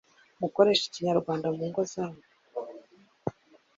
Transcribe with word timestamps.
mukoreshe 0.39 0.83
Ikinyarwanda 0.87 1.47
mu 1.55 1.63
ngo 1.69 1.81
zanyu 1.91 2.25